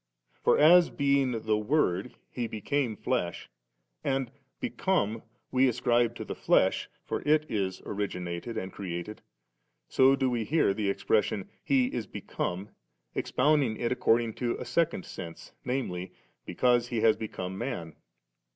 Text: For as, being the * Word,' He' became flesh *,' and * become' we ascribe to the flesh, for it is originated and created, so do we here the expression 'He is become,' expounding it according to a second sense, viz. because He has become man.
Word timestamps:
For 0.43 0.57
as, 0.57 0.89
being 0.89 1.43
the 1.43 1.57
* 1.57 1.57
Word,' 1.71 2.15
He' 2.31 2.47
became 2.57 2.95
flesh 2.95 3.51
*,' 3.75 4.03
and 4.03 4.31
* 4.45 4.59
become' 4.69 5.21
we 5.51 5.67
ascribe 5.67 6.15
to 6.15 6.25
the 6.25 6.33
flesh, 6.33 6.89
for 7.05 7.21
it 7.21 7.45
is 7.51 7.83
originated 7.85 8.57
and 8.57 8.73
created, 8.73 9.21
so 9.87 10.15
do 10.15 10.27
we 10.27 10.43
here 10.43 10.73
the 10.73 10.89
expression 10.89 11.49
'He 11.63 11.85
is 11.93 12.07
become,' 12.07 12.69
expounding 13.13 13.77
it 13.77 13.91
according 13.91 14.33
to 14.41 14.57
a 14.57 14.65
second 14.65 15.05
sense, 15.05 15.51
viz. 15.63 16.09
because 16.47 16.87
He 16.87 17.01
has 17.01 17.15
become 17.15 17.55
man. 17.55 17.93